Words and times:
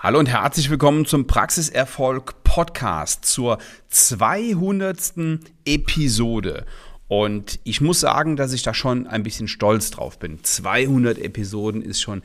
Hallo 0.00 0.20
und 0.20 0.28
herzlich 0.28 0.70
willkommen 0.70 1.06
zum 1.06 1.26
Praxiserfolg 1.26 2.44
Podcast 2.44 3.24
zur 3.24 3.58
200. 3.88 5.40
Episode. 5.64 6.66
Und 7.08 7.58
ich 7.64 7.80
muss 7.80 7.98
sagen, 7.98 8.36
dass 8.36 8.52
ich 8.52 8.62
da 8.62 8.74
schon 8.74 9.08
ein 9.08 9.24
bisschen 9.24 9.48
stolz 9.48 9.90
drauf 9.90 10.20
bin. 10.20 10.44
200 10.44 11.18
Episoden 11.18 11.82
ist 11.82 12.00
schon 12.00 12.22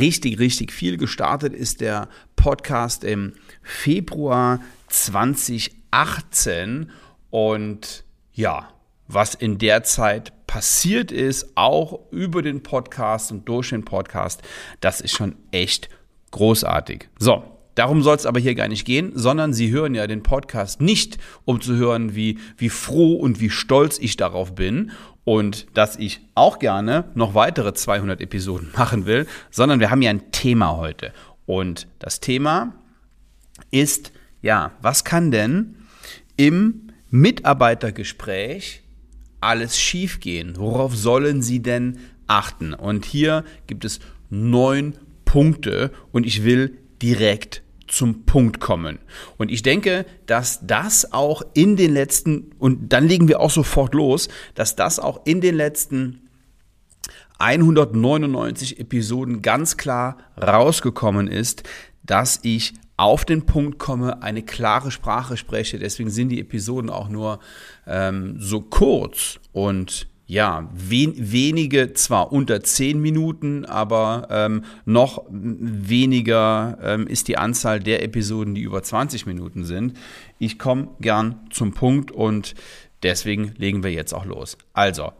richtig, 0.00 0.40
richtig 0.40 0.72
viel. 0.72 0.96
Gestartet 0.96 1.52
ist 1.52 1.80
der 1.80 2.08
Podcast 2.34 3.04
im 3.04 3.34
Februar 3.62 4.58
2018. 4.88 6.90
Und 7.30 8.02
ja, 8.32 8.68
was 9.06 9.36
in 9.36 9.58
der 9.58 9.84
Zeit 9.84 10.32
passiert 10.48 11.12
ist, 11.12 11.52
auch 11.54 12.00
über 12.10 12.42
den 12.42 12.64
Podcast 12.64 13.30
und 13.30 13.48
durch 13.48 13.68
den 13.68 13.84
Podcast, 13.84 14.42
das 14.80 15.00
ist 15.00 15.12
schon 15.12 15.36
echt 15.52 15.88
Großartig. 16.32 17.08
So, 17.18 17.44
Darum 17.74 18.02
soll 18.02 18.16
es 18.16 18.26
aber 18.26 18.38
hier 18.38 18.54
gar 18.54 18.68
nicht 18.68 18.84
gehen, 18.84 19.12
sondern 19.14 19.54
Sie 19.54 19.70
hören 19.70 19.94
ja 19.94 20.06
den 20.06 20.22
Podcast 20.22 20.82
nicht, 20.82 21.16
um 21.46 21.62
zu 21.62 21.74
hören, 21.76 22.14
wie, 22.14 22.38
wie 22.58 22.68
froh 22.68 23.14
und 23.14 23.40
wie 23.40 23.48
stolz 23.48 23.98
ich 23.98 24.18
darauf 24.18 24.54
bin 24.54 24.90
und 25.24 25.66
dass 25.74 25.96
ich 25.96 26.20
auch 26.34 26.58
gerne 26.58 27.04
noch 27.14 27.34
weitere 27.34 27.72
200 27.72 28.20
Episoden 28.20 28.70
machen 28.76 29.06
will, 29.06 29.26
sondern 29.50 29.80
wir 29.80 29.90
haben 29.90 30.02
ja 30.02 30.10
ein 30.10 30.30
Thema 30.32 30.76
heute. 30.76 31.12
Und 31.46 31.88
das 31.98 32.20
Thema 32.20 32.74
ist, 33.70 34.12
ja, 34.42 34.72
was 34.82 35.04
kann 35.04 35.30
denn 35.30 35.76
im 36.36 36.88
Mitarbeitergespräch 37.10 38.82
alles 39.40 39.80
schiefgehen? 39.80 40.56
Worauf 40.58 40.94
sollen 40.94 41.40
Sie 41.40 41.62
denn 41.62 41.98
achten? 42.26 42.74
Und 42.74 43.06
hier 43.06 43.44
gibt 43.66 43.84
es 43.86 44.00
neun 44.28 44.94
Punkte 45.32 45.92
und 46.12 46.26
ich 46.26 46.44
will 46.44 46.76
direkt 47.00 47.62
zum 47.88 48.26
Punkt 48.26 48.60
kommen. 48.60 48.98
Und 49.38 49.50
ich 49.50 49.62
denke, 49.62 50.04
dass 50.26 50.66
das 50.66 51.10
auch 51.14 51.40
in 51.54 51.76
den 51.76 51.94
letzten, 51.94 52.50
und 52.58 52.92
dann 52.92 53.08
legen 53.08 53.28
wir 53.28 53.40
auch 53.40 53.50
sofort 53.50 53.94
los, 53.94 54.28
dass 54.54 54.76
das 54.76 54.98
auch 54.98 55.24
in 55.24 55.40
den 55.40 55.54
letzten 55.54 56.28
199 57.38 58.78
Episoden 58.78 59.40
ganz 59.40 59.78
klar 59.78 60.18
rausgekommen 60.38 61.28
ist, 61.28 61.62
dass 62.02 62.40
ich 62.42 62.74
auf 62.98 63.24
den 63.24 63.46
Punkt 63.46 63.78
komme, 63.78 64.22
eine 64.22 64.42
klare 64.42 64.90
Sprache 64.90 65.38
spreche. 65.38 65.78
Deswegen 65.78 66.10
sind 66.10 66.28
die 66.28 66.40
Episoden 66.40 66.90
auch 66.90 67.08
nur 67.08 67.40
ähm, 67.86 68.36
so 68.38 68.60
kurz 68.60 69.40
und 69.52 70.08
ja, 70.32 70.66
wen, 70.72 71.12
wenige 71.18 71.92
zwar 71.92 72.32
unter 72.32 72.62
10 72.62 72.98
Minuten, 72.98 73.66
aber 73.66 74.28
ähm, 74.30 74.64
noch 74.86 75.26
weniger 75.28 76.78
ähm, 76.82 77.06
ist 77.06 77.28
die 77.28 77.36
Anzahl 77.36 77.80
der 77.80 78.02
Episoden, 78.02 78.54
die 78.54 78.62
über 78.62 78.82
20 78.82 79.26
Minuten 79.26 79.66
sind. 79.66 79.98
Ich 80.38 80.58
komme 80.58 80.88
gern 81.00 81.40
zum 81.50 81.74
Punkt 81.74 82.12
und 82.12 82.54
deswegen 83.02 83.52
legen 83.58 83.82
wir 83.82 83.92
jetzt 83.92 84.14
auch 84.14 84.24
los. 84.24 84.56
Also, 84.72 85.12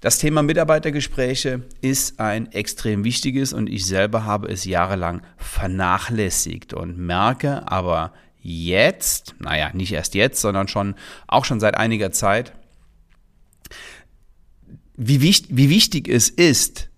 das 0.00 0.18
Thema 0.18 0.44
Mitarbeitergespräche 0.44 1.62
ist 1.80 2.20
ein 2.20 2.52
extrem 2.52 3.02
wichtiges 3.02 3.52
und 3.52 3.68
ich 3.68 3.84
selber 3.84 4.26
habe 4.26 4.46
es 4.46 4.64
jahrelang 4.64 5.22
vernachlässigt 5.38 6.72
und 6.72 6.96
merke 6.98 7.68
aber 7.68 8.12
jetzt, 8.42 9.34
naja, 9.40 9.70
nicht 9.74 9.92
erst 9.92 10.14
jetzt, 10.14 10.40
sondern 10.40 10.68
schon 10.68 10.94
auch 11.26 11.44
schon 11.44 11.58
seit 11.58 11.76
einiger 11.76 12.12
Zeit, 12.12 12.52
wie, 15.02 15.22
wichtig, 15.22 15.56
wie 15.56 15.70
wichtig 15.70 16.08
es 16.08 16.28
ist 16.28 16.90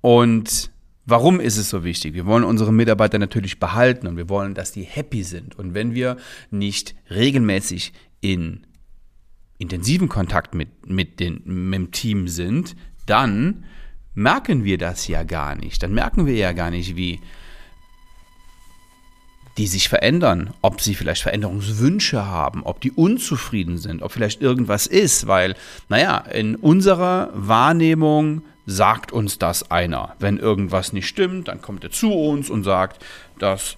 und 0.00 0.70
warum 1.04 1.40
ist 1.40 1.56
es 1.56 1.68
so 1.68 1.82
wichtig? 1.82 2.14
Wir 2.14 2.26
wollen 2.26 2.44
unsere 2.44 2.72
Mitarbeiter 2.72 3.18
natürlich 3.18 3.58
behalten 3.58 4.06
und 4.06 4.16
wir 4.16 4.28
wollen, 4.28 4.54
dass 4.54 4.70
die 4.70 4.84
happy 4.84 5.24
sind. 5.24 5.58
Und 5.58 5.74
wenn 5.74 5.94
wir 5.94 6.16
nicht 6.52 6.94
regelmäßig 7.10 7.92
in 8.20 8.66
intensiven 9.58 10.08
Kontakt 10.08 10.54
mit, 10.54 10.88
mit, 10.88 11.18
den, 11.18 11.42
mit 11.44 11.74
dem 11.74 11.90
Team 11.90 12.28
sind, 12.28 12.76
dann 13.04 13.64
merken 14.14 14.62
wir 14.62 14.78
das 14.78 15.08
ja 15.08 15.24
gar 15.24 15.56
nicht. 15.56 15.82
Dann 15.82 15.92
merken 15.92 16.24
wir 16.26 16.36
ja 16.36 16.52
gar 16.52 16.70
nicht, 16.70 16.94
wie, 16.94 17.20
die 19.58 19.66
sich 19.66 19.88
verändern, 19.88 20.52
ob 20.60 20.80
sie 20.80 20.94
vielleicht 20.94 21.22
Veränderungswünsche 21.22 22.26
haben, 22.26 22.62
ob 22.64 22.80
die 22.80 22.92
unzufrieden 22.92 23.78
sind, 23.78 24.02
ob 24.02 24.12
vielleicht 24.12 24.42
irgendwas 24.42 24.86
ist, 24.86 25.26
weil, 25.26 25.54
naja, 25.88 26.18
in 26.18 26.56
unserer 26.56 27.30
Wahrnehmung 27.34 28.42
sagt 28.66 29.12
uns 29.12 29.38
das 29.38 29.70
einer. 29.70 30.14
Wenn 30.18 30.38
irgendwas 30.38 30.92
nicht 30.92 31.06
stimmt, 31.06 31.48
dann 31.48 31.62
kommt 31.62 31.84
er 31.84 31.90
zu 31.90 32.12
uns 32.12 32.50
und 32.50 32.64
sagt, 32.64 33.02
das 33.38 33.76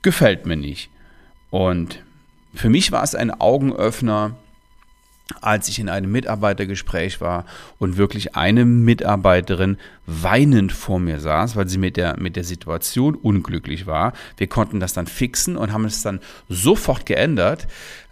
gefällt 0.00 0.46
mir 0.46 0.56
nicht. 0.56 0.90
Und 1.50 2.02
für 2.54 2.70
mich 2.70 2.90
war 2.90 3.04
es 3.04 3.14
ein 3.14 3.30
Augenöffner, 3.30 4.36
als 5.40 5.68
ich 5.68 5.78
in 5.78 5.88
einem 5.88 6.12
Mitarbeitergespräch 6.12 7.20
war 7.20 7.44
und 7.78 7.96
wirklich 7.96 8.36
eine 8.36 8.64
Mitarbeiterin 8.64 9.78
weinend 10.06 10.72
vor 10.72 10.98
mir 10.98 11.20
saß, 11.20 11.56
weil 11.56 11.68
sie 11.68 11.78
mit 11.78 11.96
der, 11.96 12.18
mit 12.18 12.36
der 12.36 12.44
Situation 12.44 13.14
unglücklich 13.14 13.86
war. 13.86 14.12
Wir 14.36 14.46
konnten 14.46 14.80
das 14.80 14.92
dann 14.92 15.06
fixen 15.06 15.56
und 15.56 15.72
haben 15.72 15.84
es 15.84 16.02
dann 16.02 16.20
sofort 16.48 17.06
geändert. 17.06 17.66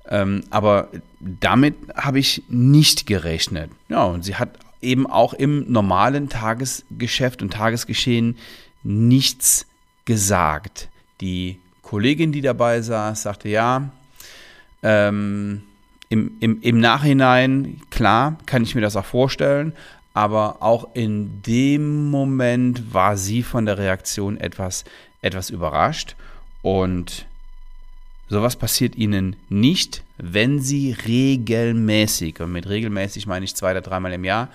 Ähm, 0.09 0.43
aber 0.51 0.89
damit 1.21 1.75
habe 1.95 2.19
ich 2.19 2.43
nicht 2.49 3.07
gerechnet. 3.07 3.71
Ja, 3.89 4.05
und 4.05 4.25
sie 4.25 4.37
hat 4.37 4.59
eben 4.83 5.07
auch 5.07 5.35
im 5.35 5.71
normalen 5.71 6.29
Tagesgeschäft 6.29 7.43
und 7.43 7.53
Tagesgeschehen 7.53 8.37
nichts 8.83 9.67
gesagt. 10.05 10.89
Die 11.21 11.59
Kollegin, 11.83 12.33
die 12.33 12.41
dabei 12.41 12.81
saß, 12.81 13.23
sagte, 13.23 13.49
ja, 13.49 13.91
ähm, 14.83 15.63
im, 16.11 16.33
im, 16.41 16.61
im 16.61 16.81
Nachhinein, 16.81 17.81
klar, 17.89 18.37
kann 18.45 18.65
ich 18.65 18.75
mir 18.75 18.81
das 18.81 18.97
auch 18.97 19.05
vorstellen, 19.05 19.73
aber 20.13 20.61
auch 20.61 20.89
in 20.95 21.41
dem 21.43 22.11
Moment 22.11 22.93
war 22.93 23.17
sie 23.17 23.43
von 23.43 23.65
der 23.65 23.79
Reaktion 23.79 24.37
etwas, 24.37 24.85
etwas 25.23 25.51
überrascht 25.51 26.17
und 26.63 27.27
sowas 28.29 28.57
passiert 28.57 28.97
ihnen 28.97 29.37
nicht, 29.49 30.03
wenn 30.19 30.61
sie 30.61 30.97
regelmäßig, 31.07 32.41
und 32.41 32.53
mit 32.53 32.69
regelmäßig 32.69 33.27
meine 33.27 33.45
ich 33.45 33.55
zwei 33.55 33.71
oder 33.71 33.81
dreimal 33.81 34.13
im 34.13 34.25
Jahr, 34.25 34.49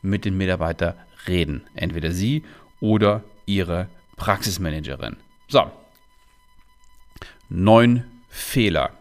mit 0.00 0.24
den 0.24 0.36
Mitarbeitern 0.36 0.94
reden. 1.28 1.62
Entweder 1.74 2.12
sie 2.12 2.42
oder 2.80 3.22
ihre 3.44 3.88
Praxismanagerin. 4.16 5.16
So. 5.48 5.70
Neun 7.50 8.04
Fehler 8.28 8.92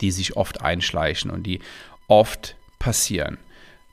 die 0.00 0.10
sich 0.10 0.36
oft 0.36 0.62
einschleichen 0.62 1.30
und 1.30 1.44
die 1.44 1.60
oft 2.08 2.56
passieren. 2.78 3.38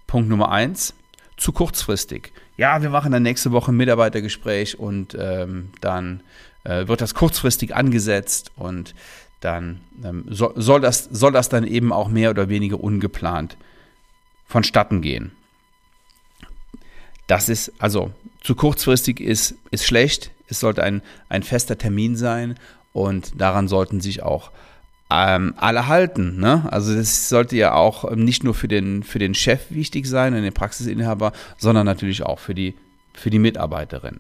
Punkt 0.07 0.29
Nummer 0.29 0.51
eins, 0.51 0.94
zu 1.38 1.51
kurzfristig. 1.51 2.31
Ja, 2.57 2.81
wir 2.81 2.90
machen 2.90 3.12
dann 3.12 3.23
nächste 3.23 3.51
Woche 3.51 3.72
ein 3.72 3.78
Mitarbeitergespräch 3.78 4.79
und 4.79 5.16
ähm, 5.19 5.69
dann 5.81 6.22
äh, 6.63 6.88
wird 6.88 7.01
das 7.01 7.13
kurzfristig 7.13 7.75
angesetzt 7.75 8.51
und 8.56 8.96
dann 9.40 9.81
ähm, 10.03 10.25
so, 10.29 10.53
soll, 10.56 10.81
das, 10.81 11.03
soll 11.03 11.31
das 11.31 11.50
dann 11.50 11.66
eben 11.66 11.94
auch 11.94 12.09
mehr 12.09 12.31
oder 12.31 12.50
weniger 12.50 12.79
ungeplant 12.79 13.57
vonstatten 14.47 15.01
gehen. 15.01 15.31
Das 17.28 17.50
ist, 17.50 17.73
also 17.79 18.12
zu 18.41 18.56
kurzfristig 18.56 19.19
ist, 19.19 19.56
ist 19.69 19.85
schlecht. 19.85 20.31
Es 20.47 20.62
sollte 20.62 20.81
ein, 20.81 21.01
ein 21.29 21.44
fester 21.44 21.78
Termin 21.78 22.16
sein 22.16 22.56
und 22.94 23.40
daran 23.40 23.67
sollten 23.67 24.00
sich 24.00 24.23
auch 24.23 24.51
ähm, 25.09 25.53
alle 25.57 25.88
halten. 25.88 26.40
Ne? 26.40 26.68
Also 26.72 26.95
das 26.95 27.29
sollte 27.29 27.56
ja 27.56 27.73
auch 27.73 28.12
ähm, 28.12 28.23
nicht 28.23 28.44
nur 28.44 28.53
für 28.53 28.68
den, 28.68 29.03
für 29.03 29.19
den 29.19 29.34
Chef 29.34 29.62
wichtig 29.69 30.07
sein 30.07 30.34
den 30.34 30.53
Praxisinhaber, 30.53 31.31
sondern 31.57 31.85
natürlich 31.85 32.23
auch 32.23 32.40
für 32.40 32.53
die, 32.53 32.75
für 33.13 33.29
die 33.29 33.40
Mitarbeiterin. 33.40 34.19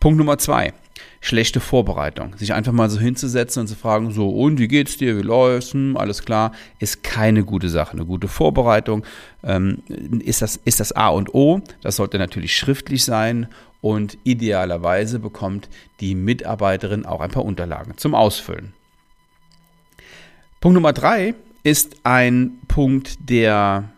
Punkt 0.00 0.16
Nummer 0.16 0.38
zwei, 0.38 0.74
schlechte 1.20 1.58
Vorbereitung. 1.58 2.36
Sich 2.36 2.54
einfach 2.54 2.72
mal 2.72 2.88
so 2.88 3.00
hinzusetzen 3.00 3.62
und 3.62 3.66
zu 3.66 3.74
fragen, 3.74 4.12
so, 4.12 4.28
und 4.28 4.60
wie 4.60 4.68
geht's 4.68 4.96
dir, 4.96 5.16
wie 5.18 5.22
läuft's, 5.22 5.72
hm, 5.72 5.96
alles 5.96 6.24
klar, 6.24 6.52
ist 6.78 7.02
keine 7.02 7.44
gute 7.44 7.68
Sache. 7.68 7.94
Eine 7.94 8.06
gute 8.06 8.28
Vorbereitung 8.28 9.04
ähm, 9.42 9.82
ist, 10.20 10.40
das, 10.40 10.60
ist 10.64 10.78
das 10.78 10.92
A 10.92 11.08
und 11.08 11.34
O. 11.34 11.62
Das 11.82 11.96
sollte 11.96 12.18
natürlich 12.18 12.56
schriftlich 12.56 13.04
sein 13.04 13.48
und 13.80 14.18
idealerweise 14.22 15.18
bekommt 15.18 15.68
die 15.98 16.14
Mitarbeiterin 16.14 17.04
auch 17.04 17.20
ein 17.20 17.30
paar 17.30 17.44
Unterlagen 17.44 17.96
zum 17.96 18.14
Ausfüllen. 18.14 18.72
Punkt 20.60 20.74
Nummer 20.74 20.92
drei 20.92 21.34
ist 21.62 21.96
ein 22.04 22.58
Punkt, 22.68 23.18
der 23.28 23.90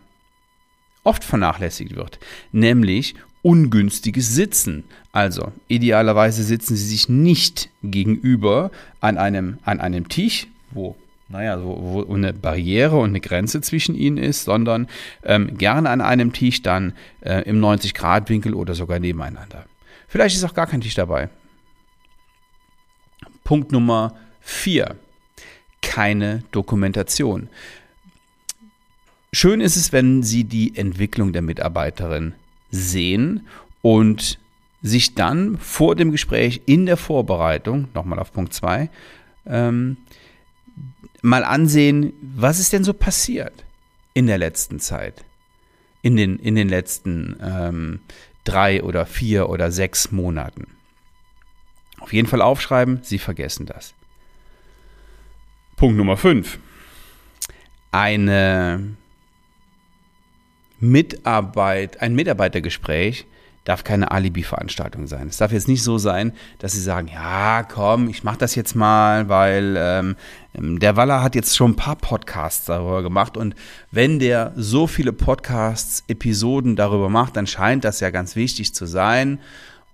oft 1.03 1.23
vernachlässigt 1.23 1.95
wird, 1.95 2.19
nämlich 2.51 3.15
ungünstiges 3.41 4.33
Sitzen. 4.35 4.83
Also 5.11 5.51
idealerweise 5.67 6.43
sitzen 6.43 6.75
Sie 6.75 6.85
sich 6.85 7.09
nicht 7.09 7.69
gegenüber 7.81 8.71
an 8.99 9.17
einem, 9.17 9.57
an 9.63 9.79
einem 9.79 10.09
Tisch, 10.09 10.47
wo 10.71 10.95
naja, 11.31 11.63
wo, 11.63 12.05
wo 12.07 12.13
eine 12.13 12.33
Barriere 12.33 12.97
und 12.97 13.11
eine 13.11 13.21
Grenze 13.21 13.61
zwischen 13.61 13.95
ihnen 13.95 14.17
ist, 14.17 14.43
sondern 14.43 14.87
ähm, 15.23 15.57
gerne 15.57 15.89
an 15.89 16.01
einem 16.01 16.33
Tisch 16.33 16.61
dann 16.61 16.93
äh, 17.21 17.43
im 17.43 17.61
90-Grad-Winkel 17.61 18.53
oder 18.53 18.75
sogar 18.75 18.99
nebeneinander. 18.99 19.65
Vielleicht 20.09 20.35
ist 20.35 20.43
auch 20.43 20.53
gar 20.53 20.67
kein 20.67 20.81
Tisch 20.81 20.95
dabei. 20.95 21.29
Punkt 23.45 23.71
Nummer 23.71 24.13
vier, 24.41 24.97
keine 25.91 26.41
Dokumentation. 26.53 27.49
Schön 29.33 29.59
ist 29.59 29.75
es, 29.75 29.91
wenn 29.91 30.23
Sie 30.23 30.45
die 30.45 30.77
Entwicklung 30.77 31.33
der 31.33 31.41
Mitarbeiterin 31.41 32.33
sehen 32.69 33.45
und 33.81 34.39
sich 34.81 35.15
dann 35.15 35.57
vor 35.57 35.97
dem 35.97 36.11
Gespräch 36.11 36.61
in 36.65 36.85
der 36.85 36.95
Vorbereitung, 36.95 37.89
nochmal 37.93 38.19
auf 38.19 38.31
Punkt 38.31 38.53
2, 38.53 38.89
ähm, 39.45 39.97
mal 41.21 41.43
ansehen, 41.43 42.13
was 42.21 42.59
ist 42.59 42.71
denn 42.71 42.85
so 42.85 42.93
passiert 42.93 43.65
in 44.13 44.27
der 44.27 44.37
letzten 44.37 44.79
Zeit, 44.79 45.25
in 46.01 46.15
den, 46.15 46.39
in 46.39 46.55
den 46.55 46.69
letzten 46.69 47.35
ähm, 47.43 47.99
drei 48.45 48.81
oder 48.81 49.05
vier 49.05 49.49
oder 49.49 49.71
sechs 49.71 50.09
Monaten. 50.09 50.67
Auf 51.99 52.13
jeden 52.13 52.29
Fall 52.29 52.41
aufschreiben, 52.41 53.01
Sie 53.03 53.19
vergessen 53.19 53.65
das. 53.65 53.93
Punkt 55.81 55.97
Nummer 55.97 56.15
5. 56.15 56.59
Eine 57.91 58.93
Mitarbeit, 60.79 62.03
ein 62.03 62.13
Mitarbeitergespräch 62.13 63.25
darf 63.63 63.83
keine 63.83 64.11
Alibi-Veranstaltung 64.11 65.07
sein. 65.07 65.27
Es 65.27 65.37
darf 65.37 65.51
jetzt 65.51 65.67
nicht 65.67 65.81
so 65.81 65.97
sein, 65.97 66.33
dass 66.59 66.73
Sie 66.73 66.81
sagen, 66.81 67.07
ja, 67.07 67.63
komm, 67.63 68.09
ich 68.09 68.23
mache 68.23 68.37
das 68.37 68.53
jetzt 68.53 68.75
mal, 68.75 69.27
weil 69.27 69.75
ähm, 69.75 70.15
der 70.53 70.97
Waller 70.97 71.23
hat 71.23 71.33
jetzt 71.33 71.57
schon 71.57 71.71
ein 71.71 71.75
paar 71.77 71.95
Podcasts 71.95 72.65
darüber 72.65 73.01
gemacht 73.01 73.35
und 73.35 73.55
wenn 73.89 74.19
der 74.19 74.53
so 74.55 74.85
viele 74.85 75.13
Podcasts, 75.13 76.03
Episoden 76.07 76.75
darüber 76.75 77.09
macht, 77.09 77.35
dann 77.37 77.47
scheint 77.47 77.85
das 77.85 78.01
ja 78.01 78.11
ganz 78.11 78.35
wichtig 78.35 78.75
zu 78.75 78.85
sein 78.85 79.39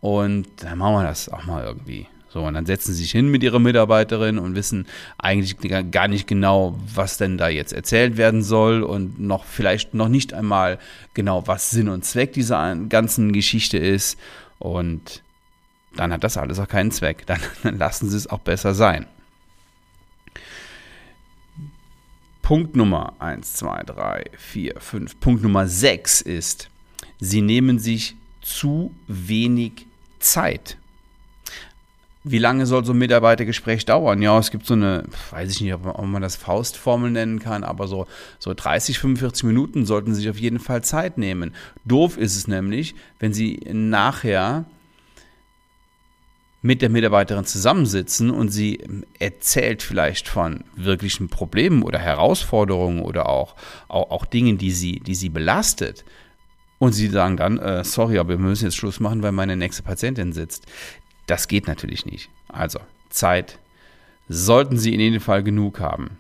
und 0.01 0.50
dann 0.57 0.80
machen 0.80 0.95
wir 0.95 1.04
das 1.04 1.30
auch 1.30 1.45
mal 1.45 1.63
irgendwie. 1.63 2.07
So, 2.29 2.44
und 2.44 2.56
dann 2.56 2.65
setzen 2.65 2.94
sie 2.94 3.03
sich 3.03 3.12
hin 3.12 3.29
mit 3.29 3.41
ihrer 3.41 3.59
Mitarbeiterin 3.59 4.38
und 4.38 4.56
wissen 4.56 4.85
eigentlich 5.18 5.57
gar 5.91 6.07
nicht 6.07 6.27
genau, 6.27 6.77
was 6.94 7.18
denn 7.18 7.38
da 7.38 7.47
jetzt 7.47 7.71
erzählt 7.71 8.18
werden 8.18 8.44
soll 8.44 8.83
und 8.83 9.19
noch 9.19 9.45
vielleicht 9.45 9.94
noch 9.94 10.09
nicht 10.09 10.33
einmal 10.33 10.77
genau, 11.13 11.47
was 11.47 11.69
Sinn 11.69 11.88
und 11.88 12.03
Zweck 12.03 12.33
dieser 12.33 12.75
ganzen 12.89 13.31
Geschichte 13.31 13.77
ist. 13.77 14.19
Und 14.59 15.24
dann 15.95 16.12
hat 16.12 16.24
das 16.24 16.38
alles 16.38 16.59
auch 16.59 16.68
keinen 16.68 16.91
Zweck. 16.91 17.25
Dann, 17.25 17.39
dann 17.63 17.77
lassen 17.77 18.09
sie 18.09 18.18
es 18.18 18.27
auch 18.27 18.39
besser 18.39 18.73
sein. 18.73 19.06
Punkt 22.41 22.75
Nummer 22.75 23.13
1, 23.19 23.53
2, 23.53 23.83
3, 23.83 24.25
4, 24.38 24.75
5. 24.80 25.19
Punkt 25.19 25.44
Nummer 25.44 25.68
6 25.68 26.21
ist, 26.21 26.69
sie 27.19 27.41
nehmen 27.41 27.80
sich 27.80 28.15
zu 28.41 28.94
wenig 29.07 29.85
Zeit 30.19 30.77
wie 32.31 32.38
lange 32.38 32.65
soll 32.65 32.85
so 32.85 32.94
ein 32.94 32.97
Mitarbeitergespräch 32.97 33.85
dauern? 33.85 34.21
Ja, 34.21 34.38
es 34.39 34.51
gibt 34.51 34.65
so 34.65 34.74
eine, 34.74 35.03
weiß 35.31 35.51
ich 35.51 35.62
nicht, 35.62 35.74
ob 35.74 36.06
man 36.06 36.21
das 36.21 36.35
Faustformel 36.35 37.12
nennen 37.12 37.39
kann, 37.39 37.63
aber 37.63 37.88
so, 37.88 38.07
so 38.39 38.53
30, 38.53 39.00
45 39.00 39.44
Minuten 39.44 39.85
sollten 39.85 40.13
Sie 40.13 40.21
sich 40.21 40.29
auf 40.29 40.39
jeden 40.39 40.59
Fall 40.59 40.83
Zeit 40.83 41.18
nehmen. 41.18 41.53
Doof 41.85 42.18
ist 42.18 42.35
es 42.35 42.47
nämlich, 42.47 42.95
wenn 43.19 43.33
Sie 43.33 43.59
nachher 43.71 44.65
mit 46.62 46.81
der 46.81 46.89
Mitarbeiterin 46.89 47.45
zusammensitzen 47.45 48.31
und 48.31 48.50
sie 48.50 48.80
erzählt 49.19 49.83
vielleicht 49.83 50.27
von 50.27 50.63
wirklichen 50.75 51.30
Problemen 51.30 51.83
oder 51.83 52.00
Herausforderungen 52.00 53.01
oder 53.01 53.30
auch, 53.30 53.56
auch, 53.88 54.12
auch 54.12 54.25
Dingen, 54.25 54.57
die 54.57 54.71
sie, 54.71 55.00
die 55.00 55.15
sie 55.15 55.30
belastet. 55.30 56.03
Und 56.80 56.94
sie 56.94 57.07
sagen 57.07 57.38
dann, 57.38 57.57
äh, 57.57 57.83
sorry, 57.83 58.19
aber 58.19 58.30
wir 58.30 58.38
müssen 58.38 58.65
jetzt 58.65 58.75
Schluss 58.75 59.00
machen, 59.00 59.23
weil 59.23 59.31
meine 59.31 59.56
nächste 59.56 59.81
Patientin 59.81 60.33
sitzt. 60.33 60.65
Das 61.27 61.47
geht 61.47 61.68
natürlich 61.68 62.06
nicht. 62.06 62.29
Also 62.47 62.79
Zeit 63.09 63.59
sollten 64.27 64.77
Sie 64.77 64.94
in 64.94 65.00
jedem 65.00 65.21
Fall 65.21 65.44
genug 65.44 65.79
haben. 65.79 66.18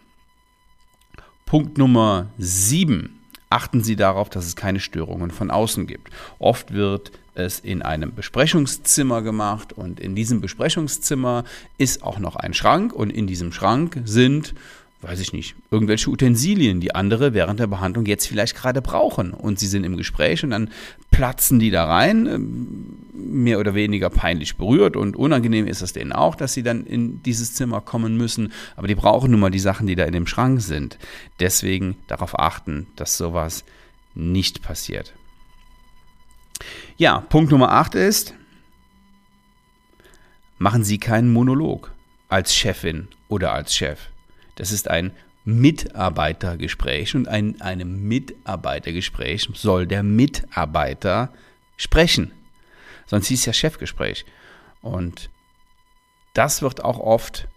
Punkt 1.45 1.77
Nummer 1.77 2.27
7. 2.37 3.17
Achten 3.49 3.81
Sie 3.81 3.95
darauf, 3.95 4.29
dass 4.29 4.45
es 4.45 4.57
keine 4.57 4.81
Störungen 4.81 5.31
von 5.31 5.49
außen 5.49 5.87
gibt. 5.87 6.11
Oft 6.37 6.73
wird 6.73 7.11
es 7.33 7.59
in 7.59 7.81
einem 7.81 8.13
Besprechungszimmer 8.13 9.21
gemacht 9.21 9.71
und 9.71 9.99
in 9.99 10.15
diesem 10.15 10.41
Besprechungszimmer 10.41 11.45
ist 11.77 12.03
auch 12.03 12.19
noch 12.19 12.35
ein 12.35 12.53
Schrank 12.53 12.91
und 12.91 13.09
in 13.11 13.27
diesem 13.27 13.53
Schrank 13.53 14.01
sind 14.03 14.53
weiß 15.01 15.19
ich 15.19 15.31
nicht, 15.31 15.55
irgendwelche 15.69 16.09
Utensilien, 16.09 16.79
die 16.79 16.95
andere 16.95 17.33
während 17.33 17.59
der 17.59 17.67
Behandlung 17.67 18.05
jetzt 18.05 18.27
vielleicht 18.27 18.55
gerade 18.55 18.81
brauchen. 18.81 19.31
Und 19.31 19.59
sie 19.59 19.67
sind 19.67 19.83
im 19.83 19.95
Gespräch 19.95 20.43
und 20.43 20.49
dann 20.49 20.71
platzen 21.11 21.59
die 21.59 21.69
da 21.69 21.85
rein, 21.85 22.25
ähm, 22.25 22.97
mehr 23.13 23.59
oder 23.59 23.75
weniger 23.75 24.09
peinlich 24.09 24.57
berührt 24.57 24.95
und 24.95 25.15
unangenehm 25.15 25.67
ist 25.67 25.81
es 25.81 25.93
denen 25.93 26.13
auch, 26.13 26.35
dass 26.35 26.53
sie 26.53 26.63
dann 26.63 26.85
in 26.85 27.21
dieses 27.23 27.53
Zimmer 27.53 27.81
kommen 27.81 28.17
müssen. 28.17 28.51
Aber 28.75 28.87
die 28.87 28.95
brauchen 28.95 29.31
nun 29.31 29.39
mal 29.39 29.51
die 29.51 29.59
Sachen, 29.59 29.87
die 29.87 29.95
da 29.95 30.05
in 30.05 30.13
dem 30.13 30.27
Schrank 30.27 30.61
sind. 30.61 30.97
Deswegen 31.39 31.97
darauf 32.07 32.37
achten, 32.37 32.87
dass 32.95 33.17
sowas 33.17 33.65
nicht 34.15 34.61
passiert. 34.63 35.13
Ja, 36.97 37.19
Punkt 37.19 37.51
Nummer 37.51 37.71
8 37.71 37.93
ist, 37.95 38.33
machen 40.57 40.83
Sie 40.83 40.97
keinen 40.97 41.31
Monolog 41.31 41.91
als 42.29 42.55
Chefin 42.55 43.09
oder 43.27 43.53
als 43.53 43.75
Chef. 43.75 44.09
Das 44.57 44.71
ist 44.71 44.89
ein 44.89 45.13
Mitarbeitergespräch 45.45 47.15
und 47.15 47.29
ein 47.29 47.61
einem 47.61 48.05
Mitarbeitergespräch 48.07 49.47
soll 49.53 49.87
der 49.87 50.03
Mitarbeiter 50.03 51.31
sprechen. 51.77 52.33
Sonst 53.05 53.27
hieß 53.27 53.39
es 53.39 53.45
ja 53.45 53.53
Chefgespräch. 53.53 54.25
Und 54.81 55.29
das 56.33 56.61
wird 56.61 56.83
auch 56.83 56.99
oft 56.99 57.47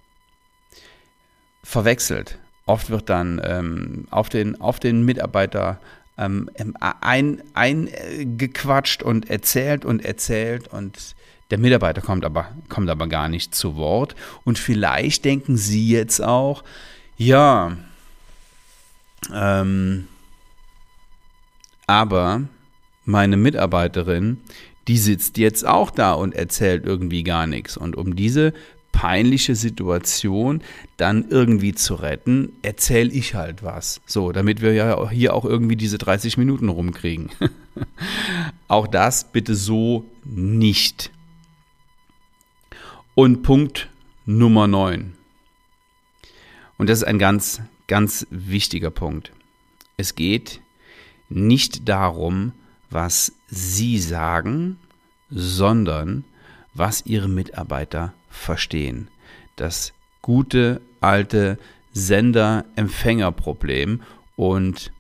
verwechselt. 1.64 2.38
Oft 2.66 2.90
wird 2.90 3.08
dann 3.08 3.40
ähm, 3.44 4.06
auf, 4.10 4.28
den, 4.28 4.60
auf 4.60 4.78
den 4.78 5.04
Mitarbeiter 5.04 5.80
ähm, 6.16 6.48
eingequatscht 7.00 9.02
ein, 9.02 9.08
äh, 9.08 9.10
und 9.10 9.28
erzählt 9.30 9.84
und 9.84 10.04
erzählt 10.04 10.68
und 10.68 11.16
der 11.50 11.58
Mitarbeiter 11.58 12.00
kommt 12.00 12.24
aber, 12.24 12.48
kommt 12.68 12.88
aber 12.90 13.06
gar 13.06 13.28
nicht 13.28 13.54
zu 13.54 13.76
Wort. 13.76 14.14
Und 14.44 14.58
vielleicht 14.58 15.24
denken 15.24 15.56
Sie 15.56 15.88
jetzt 15.88 16.22
auch, 16.22 16.64
ja, 17.16 17.76
ähm, 19.32 20.06
aber 21.86 22.42
meine 23.04 23.36
Mitarbeiterin, 23.36 24.38
die 24.88 24.98
sitzt 24.98 25.38
jetzt 25.38 25.66
auch 25.66 25.90
da 25.90 26.12
und 26.12 26.34
erzählt 26.34 26.84
irgendwie 26.84 27.22
gar 27.22 27.46
nichts. 27.46 27.76
Und 27.76 27.96
um 27.96 28.16
diese 28.16 28.52
peinliche 28.92 29.54
Situation 29.54 30.62
dann 30.96 31.26
irgendwie 31.28 31.74
zu 31.74 31.94
retten, 31.94 32.52
erzähle 32.62 33.10
ich 33.10 33.34
halt 33.34 33.62
was. 33.62 34.00
So, 34.06 34.32
damit 34.32 34.60
wir 34.60 34.72
ja 34.72 35.08
hier 35.10 35.34
auch 35.34 35.44
irgendwie 35.44 35.76
diese 35.76 35.98
30 35.98 36.36
Minuten 36.38 36.68
rumkriegen. 36.68 37.30
auch 38.68 38.86
das 38.86 39.24
bitte 39.24 39.54
so 39.54 40.04
nicht. 40.24 41.10
Und 43.14 43.42
Punkt 43.42 43.88
Nummer 44.24 44.68
9. 44.68 45.14
Und 46.78 46.88
das 46.88 46.98
ist 46.98 47.04
ein 47.04 47.18
ganz, 47.18 47.60
ganz 47.88 48.24
wichtiger 48.30 48.90
Punkt. 48.90 49.32
Es 49.96 50.14
geht 50.14 50.60
nicht 51.28 51.88
darum, 51.88 52.52
was 52.88 53.32
Sie 53.48 53.98
sagen, 53.98 54.78
sondern 55.28 56.24
was 56.72 57.04
Ihre 57.04 57.28
Mitarbeiter 57.28 58.14
verstehen. 58.30 59.08
Das 59.56 59.92
gute 60.22 60.80
alte 61.00 61.58
Sender-Empfänger-Problem. 61.92 64.02
Und 64.36 64.92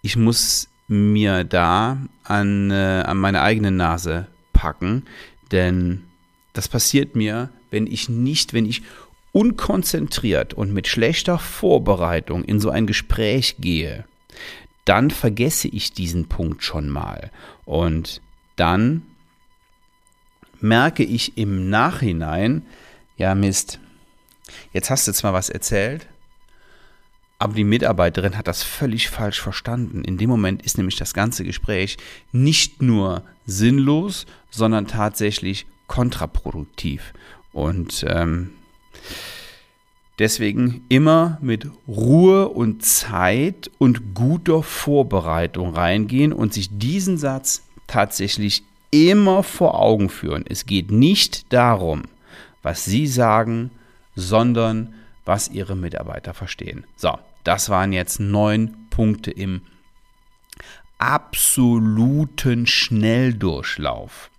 ich 0.00 0.16
muss 0.16 0.70
mir 0.88 1.44
da 1.44 1.98
an, 2.24 2.70
äh, 2.70 3.02
an 3.06 3.18
meine 3.18 3.42
eigene 3.42 3.70
Nase 3.70 4.28
packen, 4.54 5.04
denn 5.52 6.07
das 6.58 6.66
passiert 6.66 7.14
mir, 7.14 7.50
wenn 7.70 7.86
ich 7.86 8.08
nicht, 8.08 8.52
wenn 8.52 8.66
ich 8.66 8.82
unkonzentriert 9.30 10.54
und 10.54 10.72
mit 10.74 10.88
schlechter 10.88 11.38
Vorbereitung 11.38 12.42
in 12.42 12.58
so 12.58 12.68
ein 12.70 12.88
Gespräch 12.88 13.58
gehe, 13.60 14.06
dann 14.84 15.12
vergesse 15.12 15.68
ich 15.68 15.92
diesen 15.92 16.26
Punkt 16.26 16.64
schon 16.64 16.88
mal. 16.88 17.30
Und 17.64 18.20
dann 18.56 19.02
merke 20.58 21.04
ich 21.04 21.38
im 21.38 21.70
Nachhinein, 21.70 22.66
ja 23.16 23.36
Mist, 23.36 23.78
jetzt 24.72 24.90
hast 24.90 25.06
du 25.06 25.12
zwar 25.12 25.34
was 25.34 25.50
erzählt, 25.50 26.08
aber 27.38 27.54
die 27.54 27.62
Mitarbeiterin 27.62 28.36
hat 28.36 28.48
das 28.48 28.64
völlig 28.64 29.10
falsch 29.10 29.40
verstanden. 29.40 30.02
In 30.02 30.18
dem 30.18 30.28
Moment 30.28 30.62
ist 30.62 30.76
nämlich 30.76 30.96
das 30.96 31.14
ganze 31.14 31.44
Gespräch 31.44 31.98
nicht 32.32 32.82
nur 32.82 33.22
sinnlos, 33.46 34.26
sondern 34.50 34.88
tatsächlich 34.88 35.64
kontraproduktiv. 35.88 37.12
Und 37.52 38.04
ähm, 38.08 38.52
deswegen 40.20 40.84
immer 40.88 41.38
mit 41.40 41.66
Ruhe 41.88 42.48
und 42.48 42.84
Zeit 42.84 43.70
und 43.78 44.14
guter 44.14 44.62
Vorbereitung 44.62 45.74
reingehen 45.74 46.32
und 46.32 46.54
sich 46.54 46.68
diesen 46.70 47.18
Satz 47.18 47.64
tatsächlich 47.88 48.62
immer 48.90 49.42
vor 49.42 49.80
Augen 49.80 50.08
führen. 50.08 50.44
Es 50.48 50.66
geht 50.66 50.90
nicht 50.90 51.52
darum, 51.52 52.02
was 52.62 52.84
Sie 52.84 53.06
sagen, 53.06 53.70
sondern 54.14 54.94
was 55.24 55.48
Ihre 55.48 55.76
Mitarbeiter 55.76 56.32
verstehen. 56.32 56.84
So, 56.96 57.18
das 57.44 57.68
waren 57.70 57.92
jetzt 57.92 58.20
neun 58.20 58.88
Punkte 58.90 59.30
im 59.30 59.62
absoluten 60.98 62.66
Schnelldurchlauf. 62.66 64.30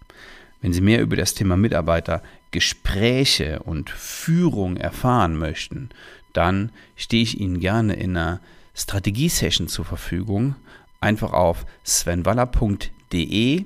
Wenn 0.62 0.74
Sie 0.74 0.82
mehr 0.82 1.02
über 1.02 1.16
das 1.16 1.34
Thema 1.34 1.58
Mitarbeitergespräche 1.58 3.62
und 3.64 3.90
Führung 3.90 4.78
erfahren 4.78 5.38
möchten, 5.38 5.90
dann 6.34 6.72
stehe 6.96 7.24
ich 7.24 7.40
Ihnen 7.40 7.60
gerne 7.60 7.94
in 7.94 8.18
einer 8.18 8.40
Strategie-Session 8.76 9.68
zur 9.68 9.86
Verfügung. 9.86 10.56
Einfach 11.02 11.34
auf 11.34 11.66
svenwaller.de 11.86 13.66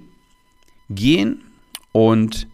gehen 0.90 1.44
und 1.92 2.48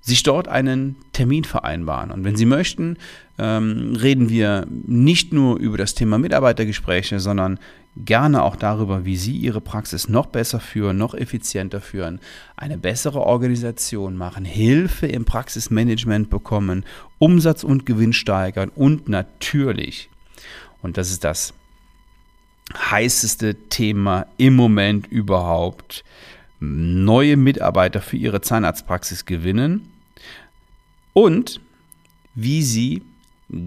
sich 0.00 0.22
dort 0.22 0.48
einen 0.48 0.96
Termin 1.12 1.44
vereinbaren. 1.44 2.10
Und 2.10 2.24
wenn 2.24 2.36
Sie 2.36 2.46
möchten, 2.46 2.98
ähm, 3.38 3.96
reden 3.96 4.28
wir 4.28 4.66
nicht 4.68 5.32
nur 5.32 5.58
über 5.58 5.78
das 5.78 5.94
Thema 5.94 6.18
Mitarbeitergespräche, 6.18 7.20
sondern 7.20 7.58
gerne 7.96 8.42
auch 8.42 8.56
darüber, 8.56 9.04
wie 9.04 9.16
Sie 9.16 9.36
Ihre 9.36 9.60
Praxis 9.60 10.08
noch 10.08 10.26
besser 10.26 10.60
führen, 10.60 10.98
noch 10.98 11.14
effizienter 11.14 11.80
führen, 11.80 12.20
eine 12.56 12.76
bessere 12.76 13.20
Organisation 13.20 14.16
machen, 14.16 14.44
Hilfe 14.44 15.06
im 15.06 15.24
Praxismanagement 15.24 16.28
bekommen, 16.28 16.84
Umsatz 17.18 17.62
und 17.62 17.86
Gewinn 17.86 18.12
steigern 18.12 18.70
und 18.74 19.08
natürlich, 19.08 20.10
und 20.82 20.96
das 20.96 21.10
ist 21.10 21.24
das 21.24 21.54
heißeste 22.76 23.68
Thema 23.68 24.26
im 24.38 24.56
Moment 24.56 25.06
überhaupt, 25.06 26.04
neue 26.60 27.36
Mitarbeiter 27.36 28.00
für 28.00 28.16
Ihre 28.16 28.40
Zahnarztpraxis 28.40 29.24
gewinnen 29.24 29.92
und 31.12 31.60
wie 32.34 32.62
Sie 32.62 33.02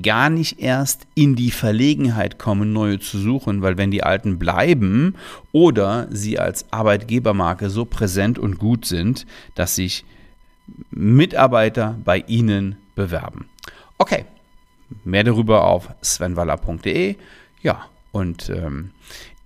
gar 0.01 0.29
nicht 0.29 0.59
erst 0.59 1.07
in 1.15 1.35
die 1.35 1.51
Verlegenheit 1.51 2.39
kommen, 2.39 2.73
neue 2.73 2.99
zu 2.99 3.19
suchen, 3.19 3.61
weil 3.61 3.77
wenn 3.77 3.91
die 3.91 4.03
alten 4.03 4.39
bleiben 4.39 5.15
oder 5.51 6.07
sie 6.09 6.39
als 6.39 6.65
Arbeitgebermarke 6.71 7.69
so 7.69 7.85
präsent 7.85 8.39
und 8.39 8.57
gut 8.57 8.85
sind, 8.85 9.25
dass 9.55 9.75
sich 9.75 10.03
Mitarbeiter 10.89 11.95
bei 12.03 12.23
ihnen 12.27 12.75
bewerben. 12.95 13.45
Okay, 13.97 14.25
mehr 15.03 15.23
darüber 15.23 15.65
auf 15.65 15.89
svenwaller.de. 16.03 17.15
Ja, 17.61 17.85
und 18.11 18.49
ähm, 18.49 18.91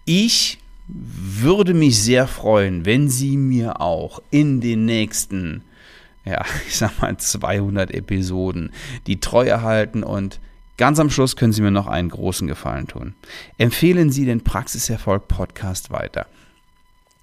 ich 0.05 0.59
würde 0.87 1.73
mich 1.73 2.01
sehr 2.01 2.27
freuen, 2.27 2.85
wenn 2.85 3.09
Sie 3.09 3.37
mir 3.37 3.79
auch 3.79 4.21
in 4.29 4.59
den 4.59 4.85
nächsten 4.85 5.63
ja, 6.25 6.43
ich 6.67 6.75
sag 6.75 7.01
mal 7.01 7.17
200 7.17 7.91
Episoden, 7.91 8.71
die 9.07 9.19
treu 9.19 9.45
erhalten 9.45 10.03
und 10.03 10.39
ganz 10.77 10.99
am 10.99 11.09
Schluss 11.09 11.35
können 11.35 11.53
Sie 11.53 11.61
mir 11.61 11.71
noch 11.71 11.87
einen 11.87 12.09
großen 12.09 12.47
Gefallen 12.47 12.87
tun. 12.87 13.15
Empfehlen 13.57 14.11
Sie 14.11 14.25
den 14.25 14.43
Praxiserfolg 14.43 15.27
Podcast 15.27 15.91
weiter. 15.91 16.27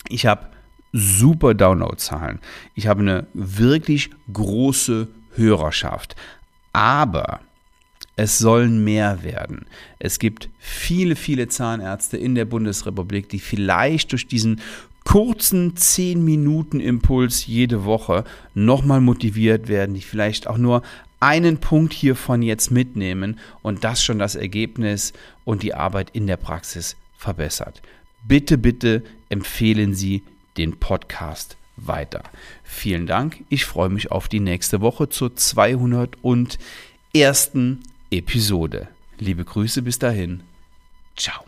Ich 0.09 0.26
habe 0.26 0.47
super 0.93 1.55
Downloadzahlen. 1.55 2.40
Ich 2.75 2.87
habe 2.87 3.00
eine 3.00 3.26
wirklich 3.35 4.11
große 4.33 5.09
Hörerschaft. 5.35 6.17
Aber 6.73 7.40
es 8.17 8.38
sollen 8.38 8.83
mehr 8.83 9.23
werden. 9.23 9.67
Es 10.00 10.19
gibt 10.19 10.49
viele, 10.59 11.14
viele 11.14 11.47
Zahnärzte 11.49 12.17
in 12.17 12.35
der 12.35 12.47
Bundesrepublik, 12.47 13.28
die 13.28 13.38
vielleicht 13.38 14.11
durch 14.11 14.26
diesen 14.26 14.61
kurzen 15.09 15.75
10 15.75 16.23
Minuten 16.23 16.81
Impuls 16.81 17.47
jede 17.47 17.87
Woche 17.87 18.25
nochmal 18.53 19.00
motiviert 19.00 19.67
werden, 19.67 19.95
die 19.95 20.03
vielleicht 20.03 20.47
auch 20.47 20.59
nur 20.59 20.83
einen 21.19 21.57
Punkt 21.57 21.95
hiervon 21.95 22.43
jetzt 22.43 22.71
mitnehmen 22.71 23.38
und 23.62 23.85
das 23.85 24.03
schon 24.03 24.19
das 24.19 24.35
Ergebnis 24.35 25.15
und 25.47 25.62
die 25.62 25.73
Arbeit 25.73 26.11
in 26.12 26.27
der 26.27 26.37
Praxis 26.37 26.95
verbessert. 27.17 27.81
Bitte, 28.27 28.59
bitte 28.59 29.03
empfehlen 29.31 29.95
Sie 29.95 30.25
den 30.59 30.77
Podcast 30.79 31.57
weiter. 31.79 32.23
Vielen 32.62 33.07
Dank. 33.07 33.43
Ich 33.49 33.65
freue 33.65 33.88
mich 33.88 34.12
auf 34.12 34.29
die 34.29 34.41
nächste 34.41 34.83
Woche 34.83 35.09
zur 35.09 35.35
201. 35.35 36.59
Episode. 38.11 38.88
Liebe 39.19 39.47
Grüße 39.47 39.81
bis 39.81 39.99
dahin. 39.99 40.43
Ciao. 41.17 41.48